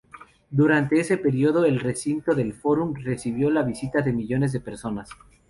[0.49, 5.11] Durante ese periodo, el recinto del Fórum recibió la visita de millones de personas.